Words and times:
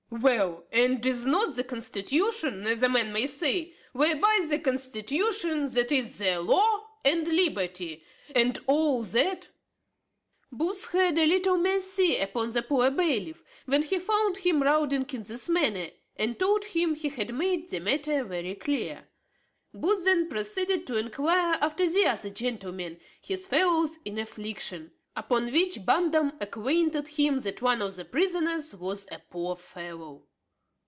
well, 0.13 0.65
and 0.73 1.05
is 1.05 1.25
not 1.25 1.55
the 1.55 1.63
constitution, 1.63 2.67
as 2.67 2.83
a 2.83 2.89
man 2.89 3.13
may 3.13 3.25
say 3.25 3.73
whereby 3.93 4.45
the 4.49 4.59
constitution, 4.59 5.65
that 5.71 5.89
is 5.89 6.17
the 6.17 6.35
law 6.41 6.85
and 7.05 7.25
liberty, 7.29 8.03
and 8.35 8.59
all 8.67 9.03
that" 9.03 9.47
Booth 10.51 10.91
had 10.91 11.17
a 11.17 11.25
little 11.25 11.57
mercy 11.57 12.17
upon 12.17 12.51
the 12.51 12.61
poor 12.61 12.91
bailiff, 12.91 13.41
when 13.67 13.83
he 13.83 13.99
found 13.99 14.35
him 14.39 14.61
rounding 14.61 15.05
in 15.13 15.23
this 15.23 15.47
manner, 15.47 15.87
and 16.17 16.37
told 16.37 16.65
him 16.65 16.93
he 16.93 17.07
had 17.07 17.33
made 17.33 17.69
the 17.69 17.79
matter 17.79 18.25
very 18.25 18.55
clear. 18.55 19.07
Booth 19.73 20.03
then 20.03 20.27
proceeded 20.27 20.85
to 20.85 20.97
enquire 20.97 21.53
after 21.61 21.89
the 21.89 22.03
other 22.05 22.29
gentlemen, 22.29 22.99
his 23.21 23.47
fellows 23.47 23.97
in 24.03 24.17
affliction; 24.19 24.91
upon 25.13 25.51
which 25.51 25.77
Bondum 25.85 26.31
acquainted 26.39 27.05
him 27.05 27.37
that 27.39 27.61
one 27.61 27.81
of 27.81 27.97
the 27.97 28.05
prisoners 28.05 28.73
was 28.73 29.05
a 29.11 29.19
poor 29.29 29.57
fellow. 29.57 30.23